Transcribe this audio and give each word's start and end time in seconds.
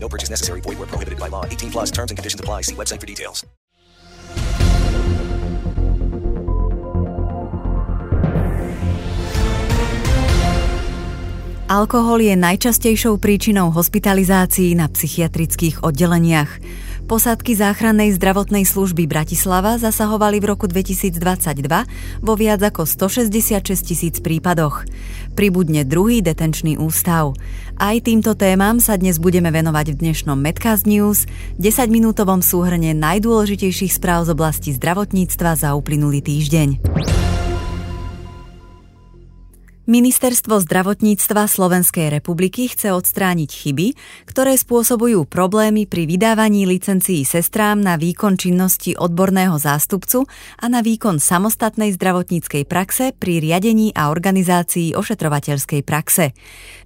No 0.00 0.08
purchase 0.08 0.30
necessary. 0.30 0.60
Void 0.60 0.78
where 0.78 0.86
prohibited 0.86 1.20
by 1.20 1.28
law. 1.28 1.44
18 1.44 1.70
plus 1.70 1.90
terms 1.90 2.10
and 2.10 2.16
conditions 2.16 2.40
apply. 2.40 2.62
See 2.62 2.74
website 2.74 3.00
for 3.00 3.06
details. 3.06 3.44
Alkohol 11.68 12.24
je 12.24 12.32
najčastejšou 12.32 13.20
príčinou 13.20 13.68
hospitalizácií 13.76 14.72
na 14.72 14.88
psychiatrických 14.88 15.84
oddeleniach. 15.84 16.48
Posádky 17.08 17.56
záchrannej 17.56 18.12
zdravotnej 18.20 18.68
služby 18.68 19.08
Bratislava 19.08 19.80
zasahovali 19.80 20.44
v 20.44 20.52
roku 20.52 20.68
2022 20.68 21.16
vo 22.20 22.34
viac 22.36 22.60
ako 22.60 22.84
166 22.84 23.64
tisíc 23.80 24.20
prípadoch. 24.20 24.84
Pribudne 25.32 25.88
druhý 25.88 26.20
detenčný 26.20 26.76
ústav. 26.76 27.32
Aj 27.80 27.96
týmto 28.04 28.36
témam 28.36 28.76
sa 28.76 29.00
dnes 29.00 29.16
budeme 29.16 29.48
venovať 29.48 29.96
v 29.96 30.04
dnešnom 30.04 30.36
Medcast 30.36 30.84
News, 30.84 31.24
10-minútovom 31.56 32.44
súhrne 32.44 32.92
najdôležitejších 32.92 33.96
správ 33.96 34.28
z 34.28 34.36
oblasti 34.36 34.76
zdravotníctva 34.76 35.56
za 35.56 35.72
uplynulý 35.72 36.20
týždeň. 36.20 36.68
Ministerstvo 39.88 40.60
zdravotníctva 40.68 41.48
Slovenskej 41.48 42.12
republiky 42.12 42.68
chce 42.68 42.92
odstrániť 42.92 43.48
chyby, 43.48 43.96
ktoré 44.28 44.60
spôsobujú 44.60 45.24
problémy 45.24 45.88
pri 45.88 46.04
vydávaní 46.04 46.68
licencií 46.68 47.24
sestrám 47.24 47.80
na 47.80 47.96
výkon 47.96 48.36
činnosti 48.36 48.92
odborného 49.00 49.56
zástupcu 49.56 50.28
a 50.60 50.68
na 50.68 50.84
výkon 50.84 51.16
samostatnej 51.16 51.96
zdravotníckej 51.96 52.68
praxe 52.68 53.16
pri 53.16 53.40
riadení 53.40 53.96
a 53.96 54.12
organizácii 54.12 54.92
ošetrovateľskej 54.92 55.80
praxe. 55.80 56.36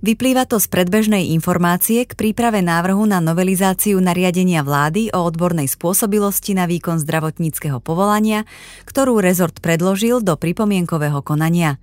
Vyplýva 0.06 0.46
to 0.46 0.62
z 0.62 0.70
predbežnej 0.70 1.34
informácie 1.34 2.06
k 2.06 2.14
príprave 2.14 2.62
návrhu 2.62 3.02
na 3.02 3.18
novelizáciu 3.18 3.98
nariadenia 3.98 4.62
vlády 4.62 5.10
o 5.10 5.26
odbornej 5.26 5.66
spôsobilosti 5.66 6.54
na 6.54 6.70
výkon 6.70 7.02
zdravotníckého 7.02 7.82
povolania, 7.82 8.46
ktorú 8.86 9.18
rezort 9.18 9.58
predložil 9.58 10.22
do 10.22 10.38
pripomienkového 10.38 11.18
konania. 11.26 11.82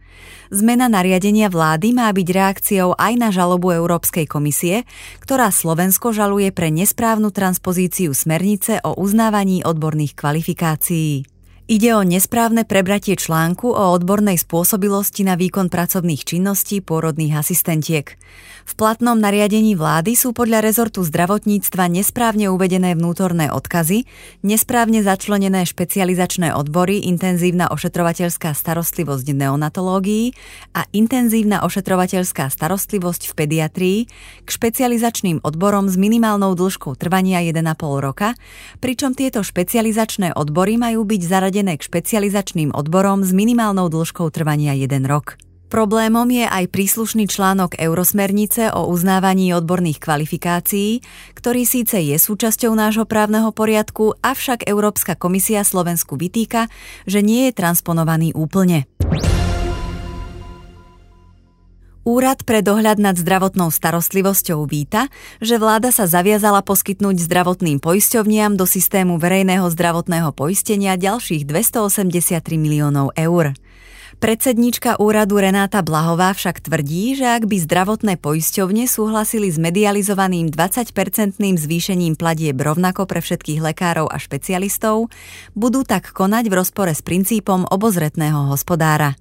Zmena 0.49 0.87
nariadenia 0.87 1.08
vlády 1.49 1.97
má 1.97 2.11
byť 2.13 2.27
reakciou 2.29 2.93
aj 2.93 3.13
na 3.17 3.33
žalobu 3.33 3.73
Európskej 3.73 4.29
komisie, 4.29 4.85
ktorá 5.23 5.49
Slovensko 5.49 6.13
žaluje 6.13 6.53
pre 6.53 6.69
nesprávnu 6.69 7.33
transpozíciu 7.33 8.13
smernice 8.13 8.77
o 8.85 8.93
uznávaní 8.93 9.65
odborných 9.65 10.13
kvalifikácií. 10.13 11.38
Ide 11.69 11.93
o 11.93 12.01
nesprávne 12.01 12.65
prebratie 12.65 13.13
článku 13.13 13.69
o 13.69 13.93
odbornej 13.93 14.41
spôsobilosti 14.41 15.21
na 15.21 15.37
výkon 15.37 15.69
pracovných 15.69 16.25
činností 16.25 16.81
pôrodných 16.81 17.37
asistentiek. 17.37 18.17
V 18.65 18.73
platnom 18.77 19.17
nariadení 19.17 19.77
vlády 19.77 20.17
sú 20.17 20.33
podľa 20.33 20.65
rezortu 20.65 21.05
zdravotníctva 21.05 21.89
nesprávne 21.89 22.49
uvedené 22.49 22.97
vnútorné 22.97 23.53
odkazy, 23.53 24.09
nesprávne 24.41 25.05
začlenené 25.05 25.65
špecializačné 25.65 26.57
odbory 26.57 27.05
intenzívna 27.05 27.69
ošetrovateľská 27.69 28.49
starostlivosť 28.53 29.25
v 29.29 29.37
neonatológii 29.37 30.25
a 30.73 30.89
intenzívna 30.89 31.61
ošetrovateľská 31.65 32.49
starostlivosť 32.49 33.29
v 33.29 33.33
pediatrii 33.37 33.99
k 34.41 34.49
špecializačným 34.49 35.45
odborom 35.45 35.85
s 35.85 36.01
minimálnou 36.01 36.57
dĺžkou 36.57 36.97
trvania 36.97 37.45
1,5 37.45 37.61
roka, 38.01 38.33
pričom 38.81 39.13
tieto 39.13 39.45
špecializačné 39.45 40.33
odbory 40.33 40.81
majú 40.81 41.05
byť 41.05 41.21
zaradené 41.25 41.58
k 41.65 41.81
špecializačným 41.83 42.71
odborom 42.71 43.27
s 43.27 43.35
minimálnou 43.35 43.91
dĺžkou 43.91 44.31
trvania 44.31 44.71
1 44.71 45.03
rok. 45.03 45.35
Problémom 45.69 46.25
je 46.33 46.49
aj 46.49 46.65
príslušný 46.73 47.29
článok 47.29 47.77
Eurosmernice 47.77 48.73
o 48.73 48.89
uznávaní 48.89 49.53
odborných 49.53 50.01
kvalifikácií, 50.01 51.05
ktorý 51.37 51.61
síce 51.61 52.01
je 52.01 52.17
súčasťou 52.17 52.73
nášho 52.73 53.05
právneho 53.05 53.53
poriadku, 53.53 54.17
avšak 54.17 54.65
Európska 54.65 55.13
komisia 55.13 55.61
Slovensku 55.61 56.17
vytýka, 56.17 56.73
že 57.05 57.21
nie 57.21 57.51
je 57.51 57.53
transponovaný 57.53 58.33
úplne. 58.33 58.89
Úrad 62.07 62.47
pre 62.47 62.63
dohľad 62.63 62.95
nad 62.95 63.19
zdravotnou 63.19 63.67
starostlivosťou 63.75 64.63
víta, 64.63 65.11
že 65.43 65.59
vláda 65.59 65.91
sa 65.91 66.07
zaviazala 66.07 66.63
poskytnúť 66.63 67.19
zdravotným 67.19 67.83
poisťovniam 67.83 68.55
do 68.55 68.63
systému 68.63 69.19
verejného 69.19 69.67
zdravotného 69.67 70.31
poistenia 70.31 70.95
ďalších 70.95 71.43
283 71.43 72.39
miliónov 72.55 73.11
eur. 73.19 73.51
Predsedníčka 74.19 74.99
úradu 74.99 75.39
Renáta 75.39 75.79
Blahová 75.79 76.35
však 76.35 76.67
tvrdí, 76.67 77.15
že 77.19 77.39
ak 77.39 77.47
by 77.47 77.55
zdravotné 77.67 78.13
poisťovne 78.19 78.83
súhlasili 78.83 79.47
s 79.47 79.55
medializovaným 79.55 80.51
20-percentným 80.51 81.55
zvýšením 81.55 82.19
platieb 82.19 82.59
rovnako 82.59 83.07
pre 83.07 83.23
všetkých 83.23 83.63
lekárov 83.71 84.11
a 84.11 84.19
špecialistov, 84.19 85.07
budú 85.55 85.87
tak 85.87 86.11
konať 86.11 86.51
v 86.51 86.57
rozpore 86.57 86.91
s 86.91 86.99
princípom 86.99 87.63
obozretného 87.67 88.51
hospodára. 88.51 89.15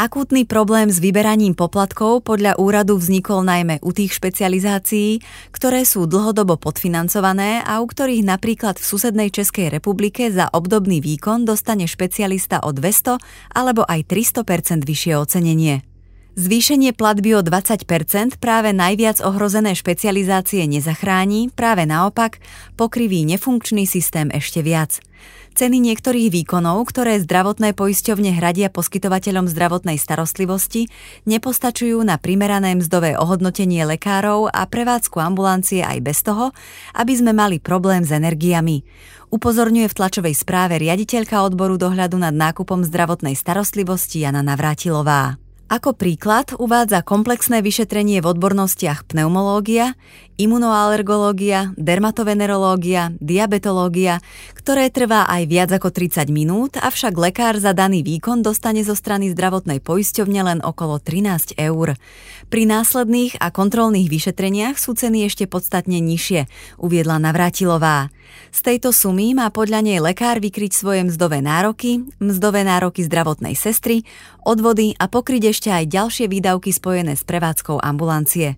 Akútny 0.00 0.48
problém 0.48 0.88
s 0.88 0.96
vyberaním 0.96 1.52
poplatkov 1.52 2.24
podľa 2.24 2.56
úradu 2.56 2.96
vznikol 2.96 3.44
najmä 3.44 3.84
u 3.84 3.92
tých 3.92 4.16
špecializácií, 4.16 5.20
ktoré 5.52 5.84
sú 5.84 6.08
dlhodobo 6.08 6.56
podfinancované 6.56 7.60
a 7.60 7.84
u 7.84 7.86
ktorých 7.86 8.24
napríklad 8.24 8.80
v 8.80 8.88
susednej 8.96 9.28
Českej 9.28 9.68
republike 9.68 10.32
za 10.32 10.48
obdobný 10.56 11.04
výkon 11.04 11.44
dostane 11.44 11.84
špecialista 11.84 12.64
o 12.64 12.72
200 12.72 13.20
alebo 13.52 13.84
aj 13.84 14.08
300% 14.08 14.88
vyššie 14.88 15.20
ocenenie. 15.20 15.84
Zvýšenie 16.32 16.96
platby 16.96 17.36
o 17.36 17.44
20% 17.44 18.40
práve 18.40 18.72
najviac 18.72 19.20
ohrozené 19.20 19.76
špecializácie 19.76 20.64
nezachráni, 20.64 21.52
práve 21.52 21.84
naopak 21.84 22.40
pokriví 22.80 23.28
nefunkčný 23.28 23.84
systém 23.84 24.32
ešte 24.32 24.64
viac– 24.64 24.96
Ceny 25.50 25.82
niektorých 25.82 26.30
výkonov, 26.30 26.86
ktoré 26.88 27.18
zdravotné 27.20 27.74
poisťovne 27.74 28.38
hradia 28.38 28.70
poskytovateľom 28.70 29.50
zdravotnej 29.50 29.98
starostlivosti, 29.98 30.86
nepostačujú 31.26 31.98
na 32.06 32.22
primerané 32.22 32.78
mzdové 32.78 33.18
ohodnotenie 33.18 33.82
lekárov 33.82 34.46
a 34.46 34.62
prevádzku 34.64 35.18
ambulancie 35.18 35.82
aj 35.82 35.98
bez 36.06 36.22
toho, 36.22 36.54
aby 36.94 37.12
sme 37.18 37.34
mali 37.34 37.58
problém 37.58 38.06
s 38.06 38.14
energiami. 38.14 38.86
Upozorňuje 39.34 39.90
v 39.90 39.96
tlačovej 39.98 40.34
správe 40.38 40.78
riaditeľka 40.78 41.42
odboru 41.42 41.78
dohľadu 41.78 42.18
nad 42.18 42.34
nákupom 42.34 42.86
zdravotnej 42.86 43.34
starostlivosti 43.34 44.22
Jana 44.22 44.46
Navrátilová. 44.46 45.38
Ako 45.70 45.94
príklad 45.94 46.50
uvádza 46.58 46.98
komplexné 47.06 47.62
vyšetrenie 47.62 48.18
v 48.18 48.34
odbornostiach 48.34 49.06
pneumológia, 49.06 49.94
imunoalergológia, 50.40 51.76
dermatovenerológia, 51.76 53.12
diabetológia, 53.20 54.24
ktoré 54.56 54.88
trvá 54.88 55.28
aj 55.28 55.42
viac 55.44 55.70
ako 55.76 55.92
30 55.92 56.32
minút, 56.32 56.80
avšak 56.80 57.12
lekár 57.12 57.60
za 57.60 57.76
daný 57.76 58.00
výkon 58.00 58.40
dostane 58.40 58.80
zo 58.80 58.96
strany 58.96 59.28
zdravotnej 59.36 59.84
poisťovne 59.84 60.40
len 60.40 60.58
okolo 60.64 60.96
13 60.96 61.60
eur. 61.60 62.00
Pri 62.48 62.62
následných 62.64 63.36
a 63.36 63.52
kontrolných 63.52 64.08
vyšetreniach 64.08 64.80
sú 64.80 64.96
ceny 64.96 65.28
ešte 65.28 65.44
podstatne 65.44 66.00
nižšie, 66.00 66.48
uviedla 66.80 67.20
Navrátilová. 67.20 68.08
Z 68.50 68.60
tejto 68.64 68.96
sumy 68.96 69.36
má 69.36 69.52
podľa 69.52 69.84
nej 69.84 70.00
lekár 70.00 70.40
vykryť 70.40 70.72
svoje 70.72 71.04
mzdové 71.04 71.44
nároky, 71.44 72.08
mzdové 72.16 72.64
nároky 72.64 73.04
zdravotnej 73.04 73.52
sestry, 73.54 74.08
odvody 74.42 74.96
a 74.96 75.06
pokryť 75.06 75.42
ešte 75.52 75.68
aj 75.68 75.84
ďalšie 75.90 76.26
výdavky 76.32 76.72
spojené 76.72 77.14
s 77.14 77.22
prevádzkou 77.28 77.76
ambulancie. 77.82 78.56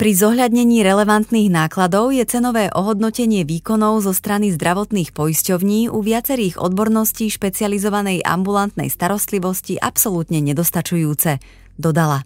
Pri 0.00 0.16
zohľadnení 0.16 0.80
relevantných 0.80 1.52
nákladov 1.52 2.16
je 2.16 2.24
cenové 2.24 2.72
ohodnotenie 2.72 3.44
výkonov 3.44 4.00
zo 4.00 4.16
strany 4.16 4.48
zdravotných 4.48 5.12
poisťovní 5.12 5.92
u 5.92 6.00
viacerých 6.00 6.56
odborností 6.56 7.28
špecializovanej 7.28 8.24
ambulantnej 8.24 8.88
starostlivosti 8.88 9.76
absolútne 9.76 10.40
nedostačujúce, 10.40 11.36
dodala. 11.76 12.24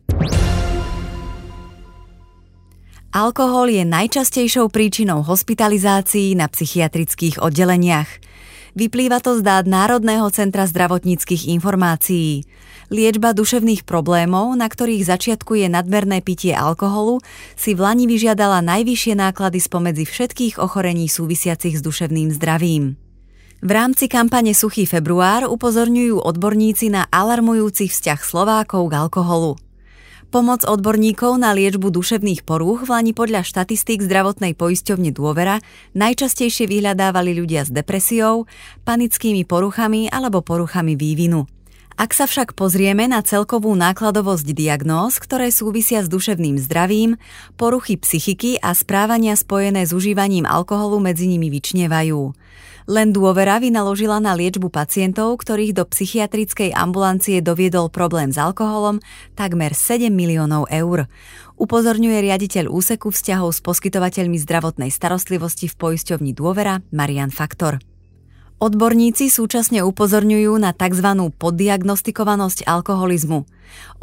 Alkohol 3.10 3.74
je 3.74 3.82
najčastejšou 3.82 4.70
príčinou 4.70 5.26
hospitalizácií 5.26 6.38
na 6.38 6.46
psychiatrických 6.46 7.42
oddeleniach. 7.42 8.22
Vyplýva 8.74 9.22
to 9.22 9.38
z 9.38 9.46
dát 9.46 9.70
Národného 9.70 10.26
centra 10.34 10.66
zdravotníckých 10.66 11.46
informácií. 11.54 12.42
Liečba 12.90 13.30
duševných 13.30 13.86
problémov, 13.86 14.50
na 14.58 14.66
ktorých 14.66 15.06
začiatku 15.06 15.54
je 15.56 15.70
nadmerné 15.70 16.20
pitie 16.20 16.52
alkoholu, 16.52 17.22
si 17.54 17.72
v 17.72 17.86
Lani 17.86 18.10
vyžiadala 18.10 18.66
najvyššie 18.66 19.14
náklady 19.14 19.62
spomedzi 19.62 20.04
všetkých 20.04 20.54
ochorení 20.58 21.06
súvisiacich 21.06 21.78
s 21.78 21.82
duševným 21.86 22.34
zdravím. 22.34 22.98
V 23.64 23.70
rámci 23.72 24.10
kampane 24.12 24.52
Suchý 24.52 24.84
február 24.84 25.48
upozorňujú 25.48 26.20
odborníci 26.20 26.92
na 26.92 27.08
alarmujúci 27.08 27.88
vzťah 27.88 28.20
Slovákov 28.20 28.92
k 28.92 28.94
alkoholu. 29.00 29.63
Pomoc 30.34 30.66
odborníkov 30.66 31.38
na 31.38 31.54
liečbu 31.54 31.94
duševných 31.94 32.42
porúch 32.42 32.82
v 32.82 32.90
Lani 32.90 33.14
podľa 33.14 33.46
štatistík 33.46 34.02
zdravotnej 34.02 34.58
poisťovne 34.58 35.14
Dôvera 35.14 35.62
najčastejšie 35.94 36.66
vyhľadávali 36.66 37.38
ľudia 37.38 37.62
s 37.62 37.70
depresiou, 37.70 38.50
panickými 38.82 39.46
poruchami 39.46 40.10
alebo 40.10 40.42
poruchami 40.42 40.98
vývinu. 40.98 41.53
Ak 41.94 42.10
sa 42.10 42.26
však 42.26 42.58
pozrieme 42.58 43.06
na 43.06 43.22
celkovú 43.22 43.70
nákladovosť 43.78 44.50
diagnóz, 44.50 45.22
ktoré 45.22 45.54
súvisia 45.54 46.02
s 46.02 46.10
duševným 46.10 46.58
zdravím, 46.58 47.22
poruchy 47.54 47.94
psychiky 47.94 48.58
a 48.58 48.74
správania 48.74 49.38
spojené 49.38 49.86
s 49.86 49.94
užívaním 49.94 50.42
alkoholu 50.42 50.98
medzi 50.98 51.30
nimi 51.30 51.54
vyčnevajú. 51.54 52.34
Len 52.90 53.14
dôvera 53.14 53.62
vynaložila 53.62 54.18
na 54.18 54.34
liečbu 54.34 54.74
pacientov, 54.74 55.38
ktorých 55.38 55.72
do 55.72 55.86
psychiatrickej 55.86 56.74
ambulancie 56.74 57.38
doviedol 57.38 57.88
problém 57.94 58.34
s 58.34 58.42
alkoholom, 58.42 58.98
takmer 59.38 59.70
7 59.70 60.10
miliónov 60.10 60.66
eur. 60.74 61.06
Upozorňuje 61.62 62.18
riaditeľ 62.26 62.74
úseku 62.74 63.14
vzťahov 63.14 63.54
s 63.54 63.62
poskytovateľmi 63.62 64.36
zdravotnej 64.42 64.90
starostlivosti 64.90 65.70
v 65.70 65.78
poisťovni 65.78 66.34
Dôvera 66.34 66.82
Marian 66.90 67.30
Faktor. 67.30 67.78
Odborníci 68.64 69.28
súčasne 69.28 69.84
upozorňujú 69.84 70.56
na 70.56 70.72
tzv. 70.72 71.28
poddiagnostikovanosť 71.36 72.64
alkoholizmu. 72.64 73.44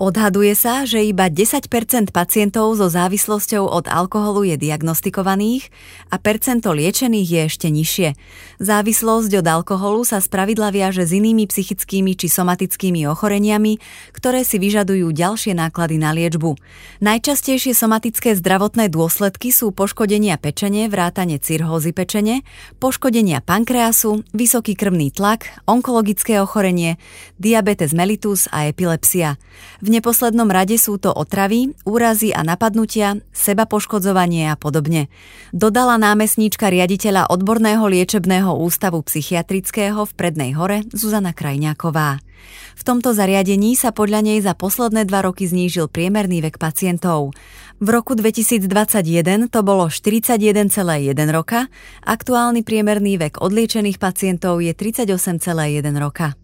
Odhaduje 0.02 0.58
sa, 0.58 0.82
že 0.82 1.06
iba 1.06 1.30
10% 1.30 1.70
pacientov 2.10 2.74
so 2.74 2.90
závislosťou 2.90 3.70
od 3.70 3.86
alkoholu 3.86 4.50
je 4.50 4.58
diagnostikovaných 4.58 5.70
a 6.10 6.18
percento 6.18 6.74
liečených 6.74 7.28
je 7.30 7.42
ešte 7.46 7.68
nižšie. 7.70 8.10
Závislosť 8.58 9.32
od 9.44 9.46
alkoholu 9.46 10.02
sa 10.02 10.18
spravidla 10.18 10.74
viaže 10.74 11.06
s 11.06 11.14
inými 11.14 11.46
psychickými 11.46 12.18
či 12.18 12.34
somatickými 12.34 13.06
ochoreniami, 13.06 13.78
ktoré 14.18 14.42
si 14.42 14.58
vyžadujú 14.58 15.14
ďalšie 15.14 15.54
náklady 15.54 16.02
na 16.02 16.18
liečbu. 16.18 16.58
Najčastejšie 17.06 17.78
somatické 17.78 18.34
zdravotné 18.34 18.90
dôsledky 18.90 19.54
sú 19.54 19.70
poškodenia 19.70 20.42
pečene, 20.42 20.90
vrátane 20.90 21.38
cirhózy 21.38 21.94
pečene, 21.94 22.42
poškodenia 22.82 23.46
pankreasu, 23.46 24.26
vysoký 24.34 24.74
krvný 24.74 25.14
tlak, 25.14 25.46
onkologické 25.70 26.42
ochorenie, 26.42 26.98
diabetes 27.38 27.94
mellitus 27.94 28.50
a 28.50 28.66
epilepsia. 28.66 29.38
V 29.82 29.88
neposlednom 29.90 30.48
rade 30.50 30.78
sú 30.78 31.02
to 31.02 31.10
otravy, 31.10 31.74
úrazy 31.84 32.30
a 32.36 32.46
napadnutia, 32.46 33.18
seba 33.34 33.66
poškodzovanie 33.66 34.52
a 34.52 34.56
podobne. 34.60 35.10
Dodala 35.52 35.98
námestníčka 35.98 36.70
riaditeľa 36.70 37.32
odborného 37.32 37.84
liečebného 37.88 38.54
ústavu 38.62 39.02
psychiatrického 39.02 40.06
v 40.06 40.12
Prednej 40.14 40.52
hore 40.54 40.86
Zuzana 40.94 41.34
Krajňáková. 41.34 42.22
V 42.74 42.82
tomto 42.82 43.14
zariadení 43.14 43.78
sa 43.78 43.94
podľa 43.94 44.26
nej 44.26 44.40
za 44.42 44.58
posledné 44.58 45.06
dva 45.06 45.26
roky 45.26 45.46
znížil 45.46 45.86
priemerný 45.86 46.42
vek 46.42 46.58
pacientov. 46.58 47.38
V 47.82 47.88
roku 47.90 48.14
2021 48.14 49.50
to 49.50 49.60
bolo 49.66 49.90
41,1 49.90 51.18
roka, 51.34 51.70
aktuálny 52.06 52.62
priemerný 52.62 53.18
vek 53.18 53.42
odliečených 53.42 53.98
pacientov 53.98 54.62
je 54.62 54.74
38,1 54.74 55.18
roka. 55.98 56.38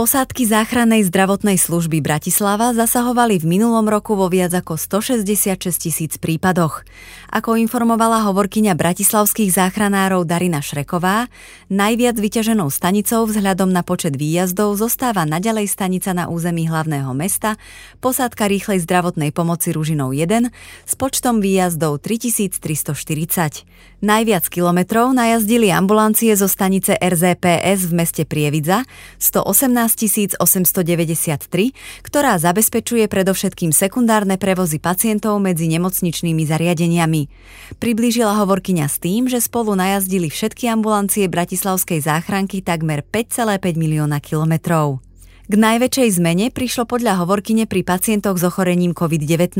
Posádky 0.00 0.48
záchrannej 0.48 1.04
zdravotnej 1.12 1.60
služby 1.60 2.00
Bratislava 2.00 2.72
zasahovali 2.72 3.36
v 3.36 3.44
minulom 3.44 3.84
roku 3.84 4.16
vo 4.16 4.32
viac 4.32 4.48
ako 4.56 4.80
166 4.80 5.60
tisíc 5.76 6.16
prípadoch. 6.16 6.88
Ako 7.28 7.60
informovala 7.60 8.24
hovorkyňa 8.24 8.80
bratislavských 8.80 9.52
záchranárov 9.52 10.24
Darina 10.24 10.64
Šreková, 10.64 11.28
najviac 11.68 12.16
vyťaženou 12.16 12.72
stanicou 12.72 13.28
vzhľadom 13.28 13.68
na 13.68 13.84
počet 13.84 14.16
výjazdov 14.16 14.80
zostáva 14.80 15.28
naďalej 15.28 15.68
stanica 15.68 16.16
na 16.16 16.32
území 16.32 16.64
hlavného 16.64 17.12
mesta, 17.12 17.60
posádka 18.00 18.48
rýchlej 18.48 18.80
zdravotnej 18.80 19.36
pomoci 19.36 19.68
Ružinou 19.68 20.16
1 20.16 20.48
s 20.88 20.92
počtom 20.96 21.44
výjazdov 21.44 22.00
3340. 22.00 23.68
Najviac 24.00 24.48
kilometrov 24.48 25.12
najazdili 25.12 25.68
ambulancie 25.68 26.32
zo 26.32 26.48
stanice 26.48 26.96
RZPS 26.96 27.84
v 27.84 27.92
meste 27.92 28.22
Prievidza 28.24 28.88
118 29.20 30.40
893, 30.40 32.00
ktorá 32.00 32.40
zabezpečuje 32.40 33.04
predovšetkým 33.12 33.76
sekundárne 33.76 34.40
prevozy 34.40 34.80
pacientov 34.80 35.36
medzi 35.44 35.68
nemocničnými 35.68 36.48
zariadeniami. 36.48 37.28
Priblížila 37.76 38.40
hovorkyňa 38.40 38.88
s 38.88 38.96
tým, 39.04 39.28
že 39.28 39.36
spolu 39.36 39.76
najazdili 39.76 40.32
všetky 40.32 40.72
ambulancie 40.72 41.28
Bratislavskej 41.28 42.00
záchranky 42.00 42.64
takmer 42.64 43.04
5,5 43.04 43.76
milióna 43.76 44.24
kilometrov. 44.24 45.09
K 45.50 45.58
najväčšej 45.58 46.22
zmene 46.22 46.46
prišlo 46.54 46.86
podľa 46.86 47.26
hovorkyne 47.26 47.66
pri 47.66 47.82
pacientoch 47.82 48.38
s 48.38 48.46
ochorením 48.46 48.94
COVID-19. 48.94 49.58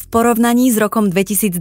V 0.00 0.04
porovnaní 0.08 0.72
s 0.72 0.80
rokom 0.80 1.12
2021 1.12 1.60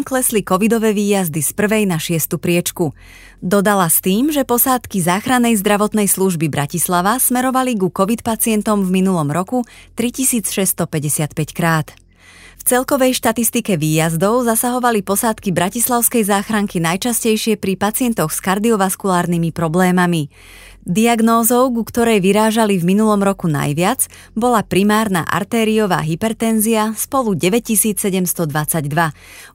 klesli 0.00 0.40
covidové 0.40 0.96
výjazdy 0.96 1.44
z 1.44 1.52
prvej 1.52 1.84
na 1.84 2.00
šiestu 2.00 2.40
priečku. 2.40 2.96
Dodala 3.44 3.92
s 3.92 4.00
tým, 4.00 4.32
že 4.32 4.48
posádky 4.48 5.04
záchrannej 5.04 5.60
zdravotnej 5.60 6.08
služby 6.08 6.48
Bratislava 6.48 7.20
smerovali 7.20 7.76
ku 7.76 7.92
COVID 7.92 8.24
pacientom 8.24 8.80
v 8.88 9.04
minulom 9.04 9.28
roku 9.28 9.68
3655 9.92 11.52
krát. 11.52 11.92
V 12.62 12.62
celkovej 12.64 13.18
štatistike 13.18 13.74
výjazdov 13.74 14.46
zasahovali 14.46 15.02
posádky 15.02 15.50
Bratislavskej 15.50 16.22
záchranky 16.22 16.78
najčastejšie 16.78 17.58
pri 17.58 17.74
pacientoch 17.74 18.30
s 18.30 18.38
kardiovaskulárnymi 18.38 19.50
problémami. 19.50 20.30
Diagnózou, 20.82 21.70
ku 21.70 21.86
ktorej 21.86 22.18
vyrážali 22.18 22.74
v 22.74 22.90
minulom 22.90 23.22
roku 23.22 23.46
najviac, 23.46 24.10
bola 24.34 24.66
primárna 24.66 25.22
artériová 25.22 26.02
hypertenzia 26.02 26.90
spolu 26.98 27.38
9722. 27.38 28.90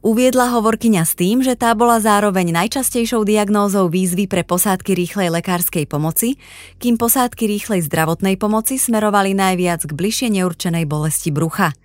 Uviedla 0.08 0.56
hovorkyňa 0.56 1.04
s 1.04 1.20
tým, 1.20 1.44
že 1.44 1.60
tá 1.60 1.76
bola 1.76 2.00
zároveň 2.00 2.56
najčastejšou 2.56 3.28
diagnózou 3.28 3.92
výzvy 3.92 4.32
pre 4.32 4.48
posádky 4.48 4.96
rýchlej 4.96 5.28
lekárskej 5.36 5.84
pomoci, 5.84 6.40
kým 6.80 6.96
posádky 6.96 7.44
rýchlej 7.44 7.84
zdravotnej 7.92 8.40
pomoci 8.40 8.80
smerovali 8.80 9.36
najviac 9.36 9.84
k 9.84 9.92
bližšie 9.92 10.32
neurčenej 10.32 10.88
bolesti 10.88 11.36
brucha. 11.36 11.76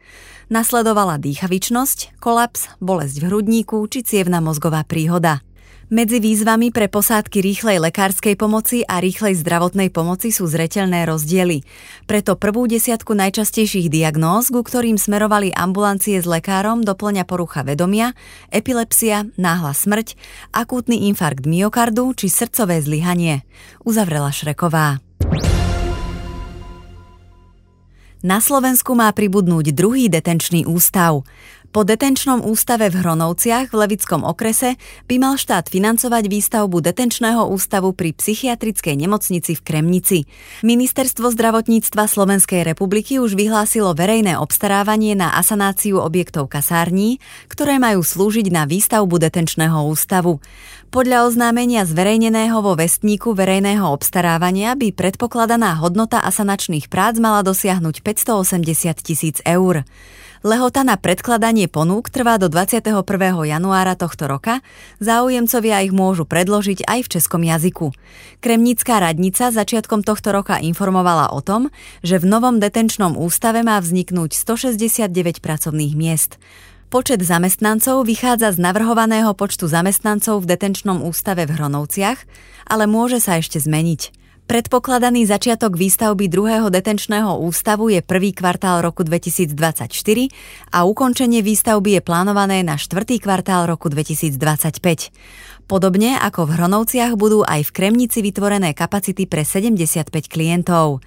Nasledovala 0.54 1.18
dýchavičnosť, 1.18 2.22
kolaps, 2.22 2.78
bolesť 2.78 3.18
v 3.18 3.26
hrudníku 3.26 3.82
či 3.90 4.06
cievna 4.06 4.38
mozgová 4.38 4.86
príhoda. 4.86 5.42
Medzi 5.92 6.24
výzvami 6.24 6.72
pre 6.72 6.88
posádky 6.88 7.44
rýchlej 7.44 7.76
lekárskej 7.76 8.32
pomoci 8.40 8.80
a 8.80 8.96
rýchlej 8.96 9.36
zdravotnej 9.44 9.92
pomoci 9.92 10.32
sú 10.32 10.48
zreteľné 10.48 11.04
rozdiely. 11.04 11.68
Preto 12.08 12.32
prvú 12.40 12.64
desiatku 12.64 13.12
najčastejších 13.12 13.92
diagnóz, 13.92 14.48
ku 14.48 14.64
ktorým 14.64 14.96
smerovali 14.96 15.52
ambulancie 15.52 16.16
s 16.16 16.24
lekárom, 16.24 16.80
doplňa 16.80 17.28
porucha 17.28 17.60
vedomia, 17.60 18.16
epilepsia, 18.48 19.28
náhla 19.36 19.76
smrť, 19.76 20.16
akútny 20.56 21.12
infarkt 21.12 21.44
myokardu 21.44 22.16
či 22.16 22.32
srdcové 22.32 22.80
zlyhanie. 22.80 23.44
Uzavrela 23.84 24.32
Šreková. 24.32 24.96
Na 28.22 28.38
Slovensku 28.38 28.94
má 28.94 29.10
pribudnúť 29.10 29.74
druhý 29.74 30.06
detenčný 30.06 30.62
ústav. 30.62 31.26
Po 31.72 31.88
detenčnom 31.88 32.44
ústave 32.44 32.92
v 32.92 33.00
Hronovciach 33.00 33.72
v 33.72 33.76
Levickom 33.80 34.28
okrese 34.28 34.76
by 35.08 35.16
mal 35.16 35.40
štát 35.40 35.72
financovať 35.72 36.28
výstavbu 36.28 36.84
detenčného 36.84 37.48
ústavu 37.48 37.96
pri 37.96 38.12
psychiatrickej 38.12 38.92
nemocnici 38.92 39.56
v 39.56 39.64
Kremnici. 39.64 40.18
Ministerstvo 40.60 41.32
zdravotníctva 41.32 42.12
Slovenskej 42.12 42.68
republiky 42.68 43.16
už 43.16 43.40
vyhlásilo 43.40 43.96
verejné 43.96 44.36
obstarávanie 44.36 45.16
na 45.16 45.32
asanáciu 45.32 45.96
objektov 45.96 46.52
kasární, 46.52 47.24
ktoré 47.48 47.80
majú 47.80 48.04
slúžiť 48.04 48.52
na 48.52 48.68
výstavbu 48.68 49.16
detenčného 49.16 49.88
ústavu. 49.88 50.44
Podľa 50.92 51.24
oznámenia 51.24 51.88
zverejneného 51.88 52.60
vo 52.60 52.76
vestníku 52.76 53.32
verejného 53.32 53.88
obstarávania 53.88 54.76
by 54.76 54.92
predpokladaná 54.92 55.80
hodnota 55.80 56.20
asanačných 56.20 56.92
prác 56.92 57.16
mala 57.16 57.40
dosiahnuť 57.40 58.04
580 58.04 58.92
tisíc 59.00 59.40
eur. 59.48 59.88
Lehota 60.42 60.82
na 60.82 60.98
predkladanie 60.98 61.70
ponúk 61.70 62.10
trvá 62.10 62.34
do 62.34 62.50
21. 62.50 63.06
januára 63.46 63.94
tohto 63.94 64.26
roka, 64.26 64.58
záujemcovia 64.98 65.86
ich 65.86 65.94
môžu 65.94 66.26
predložiť 66.26 66.82
aj 66.82 66.98
v 67.06 67.08
českom 67.14 67.46
jazyku. 67.46 67.94
Kremnická 68.42 68.98
radnica 68.98 69.54
začiatkom 69.54 70.02
tohto 70.02 70.34
roka 70.34 70.58
informovala 70.58 71.30
o 71.30 71.38
tom, 71.46 71.70
že 72.02 72.18
v 72.18 72.26
novom 72.26 72.58
detenčnom 72.58 73.14
ústave 73.14 73.62
má 73.62 73.78
vzniknúť 73.78 74.34
169 74.34 75.38
pracovných 75.38 75.94
miest. 75.94 76.42
Počet 76.90 77.22
zamestnancov 77.22 78.02
vychádza 78.02 78.50
z 78.50 78.58
navrhovaného 78.58 79.38
počtu 79.38 79.70
zamestnancov 79.70 80.42
v 80.42 80.58
detenčnom 80.58 81.06
ústave 81.06 81.46
v 81.46 81.54
Hronovciach, 81.54 82.18
ale 82.66 82.90
môže 82.90 83.22
sa 83.22 83.38
ešte 83.38 83.62
zmeniť. 83.62 84.21
Predpokladaný 84.42 85.22
začiatok 85.22 85.78
výstavby 85.78 86.26
druhého 86.26 86.66
detenčného 86.66 87.38
ústavu 87.46 87.94
je 87.94 88.02
prvý 88.02 88.34
kvartál 88.34 88.82
roku 88.82 89.06
2024 89.06 89.86
a 90.74 90.82
ukončenie 90.82 91.46
výstavby 91.46 91.96
je 91.96 92.00
plánované 92.02 92.66
na 92.66 92.74
štvrtý 92.74 93.22
kvartál 93.22 93.70
roku 93.70 93.86
2025. 93.86 95.62
Podobne 95.70 96.18
ako 96.18 96.50
v 96.50 96.58
Hronovciach 96.58 97.14
budú 97.14 97.46
aj 97.46 97.70
v 97.70 97.70
Kremnici 97.70 98.18
vytvorené 98.18 98.74
kapacity 98.74 99.30
pre 99.30 99.46
75 99.46 100.10
klientov. 100.26 100.98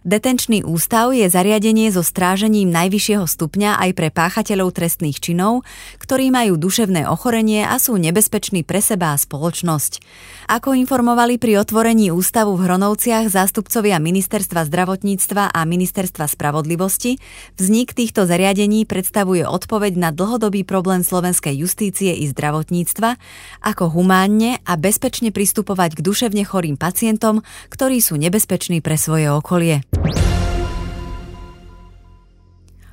Detenčný 0.00 0.64
ústav 0.64 1.12
je 1.12 1.28
zariadenie 1.28 1.92
so 1.92 2.00
strážením 2.00 2.72
najvyššieho 2.72 3.28
stupňa 3.28 3.84
aj 3.84 3.90
pre 3.92 4.08
páchateľov 4.08 4.72
trestných 4.72 5.20
činov, 5.20 5.60
ktorí 6.00 6.32
majú 6.32 6.56
duševné 6.56 7.04
ochorenie 7.04 7.68
a 7.68 7.76
sú 7.76 8.00
nebezpeční 8.00 8.64
pre 8.64 8.80
seba 8.80 9.12
a 9.12 9.20
spoločnosť. 9.20 10.00
Ako 10.48 10.72
informovali 10.72 11.36
pri 11.36 11.60
otvorení 11.60 12.08
ústavu 12.16 12.56
v 12.56 12.64
Hronovciach 12.64 13.28
zástupcovia 13.28 14.00
Ministerstva 14.00 14.64
zdravotníctva 14.72 15.52
a 15.52 15.60
Ministerstva 15.68 16.32
spravodlivosti, 16.32 17.20
vznik 17.60 17.92
týchto 17.92 18.24
zariadení 18.24 18.88
predstavuje 18.88 19.44
odpoveď 19.44 20.00
na 20.00 20.16
dlhodobý 20.16 20.64
problém 20.64 21.04
slovenskej 21.04 21.60
justície 21.60 22.16
i 22.16 22.24
zdravotníctva, 22.24 23.20
ako 23.68 23.92
humánne 23.92 24.64
a 24.64 24.80
bezpečne 24.80 25.28
pristupovať 25.28 26.00
k 26.00 26.04
duševne 26.08 26.40
chorým 26.48 26.80
pacientom, 26.80 27.44
ktorí 27.68 28.00
sú 28.00 28.16
nebezpeční 28.16 28.80
pre 28.80 28.96
svoje 28.96 29.28
okolie. 29.28 29.89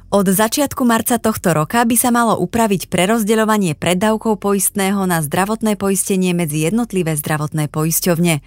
Od 0.08 0.24
začiatku 0.24 0.88
marca 0.88 1.20
tohto 1.20 1.52
roka 1.52 1.84
by 1.84 2.00
sa 2.00 2.16
malo 2.16 2.40
upraviť 2.40 2.88
prerozdeľovanie 2.88 3.76
preddavkov 3.76 4.40
poistného 4.40 5.04
na 5.04 5.20
zdravotné 5.20 5.76
poistenie 5.76 6.32
medzi 6.32 6.64
jednotlivé 6.64 7.20
zdravotné 7.20 7.68
poisťovne. 7.68 8.40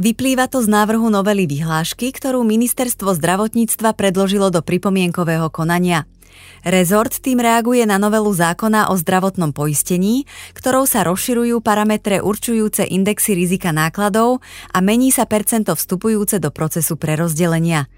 Vyplýva 0.00 0.48
to 0.48 0.64
z 0.64 0.68
návrhu 0.72 1.12
novely 1.12 1.44
vyhlášky, 1.44 2.08
ktorú 2.08 2.40
ministerstvo 2.48 3.12
zdravotníctva 3.20 3.92
predložilo 3.92 4.48
do 4.48 4.64
pripomienkového 4.64 5.52
konania. 5.52 6.08
Rezort 6.64 7.20
tým 7.20 7.44
reaguje 7.44 7.84
na 7.84 8.00
novelu 8.00 8.32
zákona 8.32 8.88
o 8.88 8.96
zdravotnom 8.96 9.52
poistení, 9.52 10.24
ktorou 10.56 10.88
sa 10.88 11.04
rozširujú 11.04 11.60
parametre 11.60 12.24
určujúce 12.24 12.88
indexy 12.88 13.36
rizika 13.36 13.68
nákladov 13.68 14.40
a 14.72 14.78
mení 14.80 15.12
sa 15.12 15.28
percento 15.28 15.76
vstupujúce 15.76 16.40
do 16.40 16.48
procesu 16.48 16.96
prerozdelenia. 16.96 17.92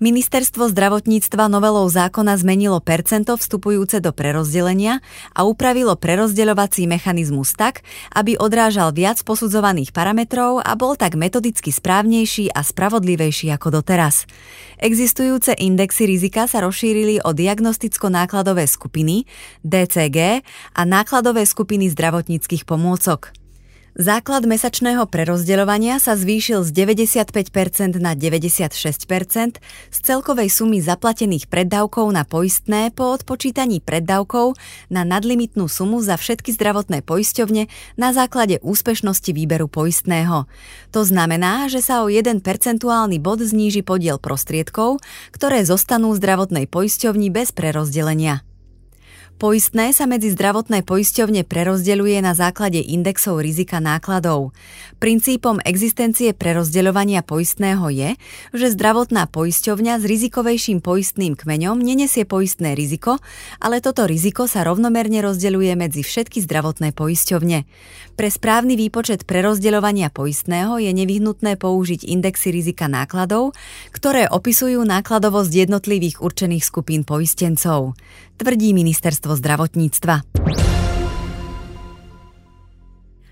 Ministerstvo 0.00 0.68
zdravotníctva 0.72 1.48
novelou 1.48 1.88
zákona 1.88 2.36
zmenilo 2.40 2.80
percento 2.80 3.36
vstupujúce 3.36 4.00
do 4.00 4.12
prerozdelenia 4.12 5.04
a 5.36 5.44
upravilo 5.44 5.96
prerozdeľovací 5.96 6.88
mechanizmus 6.88 7.52
tak, 7.56 7.84
aby 8.12 8.36
odrážal 8.40 8.92
viac 8.96 9.20
posudzovaných 9.24 9.92
parametrov 9.92 10.60
a 10.64 10.72
bol 10.76 10.96
tak 10.96 11.16
metodicky 11.16 11.72
správnejší 11.72 12.52
a 12.52 12.64
spravodlivejší 12.64 13.52
ako 13.52 13.80
doteraz. 13.80 14.24
Existujúce 14.80 15.52
indexy 15.60 16.08
rizika 16.08 16.48
sa 16.48 16.64
rozšírili 16.64 17.20
o 17.20 17.36
diagnosticko-nákladové 17.80 18.68
skupiny, 18.68 19.24
DCG 19.64 20.44
a 20.76 20.84
nákladové 20.84 21.48
skupiny 21.48 21.88
zdravotníckých 21.88 22.68
pomôcok. 22.68 23.39
Základ 23.98 24.46
mesačného 24.46 25.02
prerozdeľovania 25.10 25.98
sa 25.98 26.14
zvýšil 26.14 26.62
z 26.62 26.70
95% 26.70 27.98
na 27.98 28.14
96% 28.14 29.58
z 29.90 29.98
celkovej 29.98 30.46
sumy 30.46 30.78
zaplatených 30.78 31.50
preddavkov 31.50 32.06
na 32.14 32.22
poistné 32.22 32.94
po 32.94 33.10
odpočítaní 33.10 33.82
preddavkov 33.82 34.54
na 34.94 35.02
nadlimitnú 35.02 35.66
sumu 35.66 35.98
za 36.06 36.14
všetky 36.14 36.54
zdravotné 36.54 37.02
poisťovne 37.02 37.66
na 37.98 38.08
základe 38.14 38.62
úspešnosti 38.62 39.34
výberu 39.34 39.66
poistného. 39.66 40.46
To 40.94 41.02
znamená, 41.02 41.66
že 41.66 41.82
sa 41.82 42.06
o 42.06 42.10
1 42.10 42.46
percentuálny 42.46 43.18
bod 43.18 43.42
zníži 43.42 43.82
podiel 43.82 44.22
prostriedkov, 44.22 45.02
ktoré 45.34 45.66
zostanú 45.66 46.14
zdravotnej 46.14 46.70
poisťovni 46.70 47.34
bez 47.34 47.50
prerozdelenia. 47.50 48.46
Poistné 49.40 49.96
sa 49.96 50.04
medzi 50.04 50.28
zdravotné 50.36 50.84
poisťovne 50.84 51.48
prerozdeľuje 51.48 52.20
na 52.20 52.36
základe 52.36 52.76
indexov 52.76 53.40
rizika 53.40 53.80
nákladov. 53.80 54.52
Princípom 55.00 55.64
existencie 55.64 56.36
prerozdeľovania 56.36 57.24
poistného 57.24 57.88
je, 57.88 58.10
že 58.52 58.76
zdravotná 58.76 59.24
poisťovňa 59.32 59.96
s 59.96 60.04
rizikovejším 60.04 60.84
poistným 60.84 61.40
kmeňom 61.40 61.80
nenesie 61.80 62.28
poistné 62.28 62.76
riziko, 62.76 63.16
ale 63.64 63.80
toto 63.80 64.04
riziko 64.04 64.44
sa 64.44 64.60
rovnomerne 64.60 65.24
rozdeľuje 65.24 65.72
medzi 65.72 66.04
všetky 66.04 66.44
zdravotné 66.44 66.92
poisťovne. 66.92 67.64
Pre 68.20 68.28
správny 68.28 68.76
výpočet 68.76 69.24
prerozdeľovania 69.24 70.12
poistného 70.12 70.76
je 70.84 70.92
nevyhnutné 70.92 71.56
použiť 71.56 72.04
indexy 72.04 72.52
rizika 72.52 72.92
nákladov, 72.92 73.56
ktoré 73.96 74.28
opisujú 74.28 74.84
nákladovosť 74.84 75.64
jednotlivých 75.64 76.20
určených 76.20 76.60
skupín 76.60 77.08
poistencov 77.08 77.96
tvrdí 78.40 78.72
ministerstvo 78.72 79.36
zdravotníctva. 79.36 80.24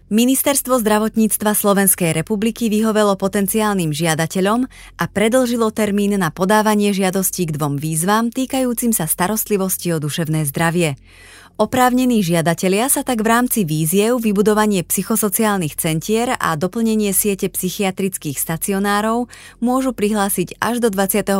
Ministerstvo 0.08 0.80
zdravotníctva 0.80 1.52
Slovenskej 1.52 2.16
republiky 2.16 2.68
vyhovelo 2.68 3.16
potenciálnym 3.16 3.92
žiadateľom 3.92 4.68
a 5.00 5.04
predlžilo 5.08 5.72
termín 5.72 6.16
na 6.16 6.28
podávanie 6.28 6.92
žiadostí 6.92 7.48
k 7.48 7.56
dvom 7.56 7.80
výzvam 7.80 8.28
týkajúcim 8.28 8.92
sa 8.92 9.08
starostlivosti 9.08 9.92
o 9.92 10.00
duševné 10.00 10.44
zdravie. 10.48 11.00
Oprávnení 11.58 12.22
žiadatelia 12.22 12.86
sa 12.86 13.02
tak 13.02 13.26
v 13.26 13.34
rámci 13.34 13.66
víziev 13.66 14.22
vybudovanie 14.22 14.86
psychosociálnych 14.86 15.74
centier 15.74 16.38
a 16.38 16.54
doplnenie 16.54 17.10
siete 17.10 17.50
psychiatrických 17.50 18.38
stacionárov 18.38 19.26
môžu 19.58 19.90
prihlásiť 19.90 20.54
až 20.62 20.78
do 20.78 20.86
28. 20.86 21.34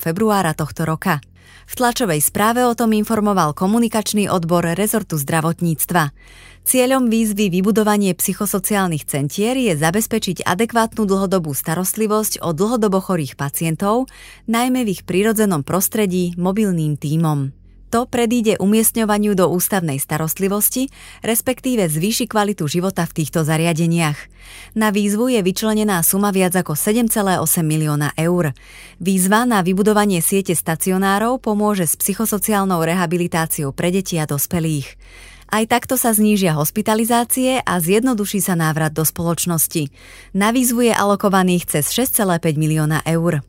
februára 0.00 0.56
tohto 0.56 0.88
roka. 0.88 1.20
V 1.68 1.72
tlačovej 1.76 2.24
správe 2.24 2.64
o 2.64 2.72
tom 2.72 2.96
informoval 2.96 3.52
komunikačný 3.52 4.32
odbor 4.32 4.64
rezortu 4.72 5.20
zdravotníctva. 5.20 6.16
Cieľom 6.64 7.12
výzvy 7.12 7.52
vybudovanie 7.52 8.16
psychosociálnych 8.16 9.04
centier 9.04 9.52
je 9.52 9.76
zabezpečiť 9.76 10.48
adekvátnu 10.48 11.04
dlhodobú 11.04 11.52
starostlivosť 11.52 12.40
o 12.40 12.56
dlhodobo 12.56 13.04
chorých 13.04 13.36
pacientov, 13.36 14.08
najmä 14.48 14.88
v 14.88 14.96
ich 14.96 15.02
prírodzenom 15.04 15.60
prostredí 15.60 16.32
mobilným 16.40 16.96
tímom. 16.96 17.52
To 17.88 18.04
predíde 18.04 18.60
umiestňovaniu 18.60 19.32
do 19.32 19.48
ústavnej 19.48 19.96
starostlivosti, 19.96 20.92
respektíve 21.24 21.88
zvýši 21.88 22.28
kvalitu 22.28 22.68
života 22.68 23.08
v 23.08 23.24
týchto 23.24 23.48
zariadeniach. 23.48 24.28
Na 24.76 24.92
výzvu 24.92 25.32
je 25.32 25.40
vyčlenená 25.40 26.04
suma 26.04 26.28
viac 26.28 26.52
ako 26.52 26.76
7,8 26.76 27.40
milióna 27.64 28.12
eur. 28.20 28.52
Výzva 29.00 29.48
na 29.48 29.64
vybudovanie 29.64 30.20
siete 30.20 30.52
stacionárov 30.52 31.40
pomôže 31.40 31.88
s 31.88 31.96
psychosociálnou 31.96 32.84
rehabilitáciou 32.84 33.72
pre 33.72 33.88
deti 33.88 34.20
a 34.20 34.28
dospelých. 34.28 35.00
Aj 35.48 35.64
takto 35.64 35.96
sa 35.96 36.12
znížia 36.12 36.52
hospitalizácie 36.52 37.64
a 37.64 37.80
zjednoduší 37.80 38.44
sa 38.44 38.52
návrat 38.52 38.92
do 38.92 39.00
spoločnosti. 39.00 39.88
Na 40.36 40.52
výzvu 40.52 40.92
je 40.92 40.92
alokovaných 40.92 41.72
cez 41.72 41.88
6,5 41.96 42.60
milióna 42.60 43.00
eur. 43.08 43.40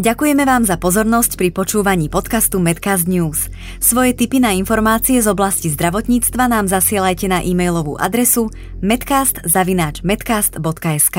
Ďakujeme 0.00 0.48
vám 0.48 0.64
za 0.64 0.80
pozornosť 0.80 1.36
pri 1.36 1.52
počúvaní 1.52 2.08
podcastu 2.08 2.56
Medcast 2.56 3.04
News. 3.04 3.52
Svoje 3.76 4.16
tipy 4.16 4.40
na 4.40 4.56
informácie 4.56 5.20
z 5.20 5.28
oblasti 5.28 5.68
zdravotníctva 5.68 6.48
nám 6.48 6.64
zasielajte 6.64 7.28
na 7.28 7.44
e-mailovú 7.44 8.00
adresu 8.00 8.48
medcast.medcast.sk. 8.80 11.18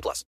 18 0.00 0.02
plus. 0.02 0.24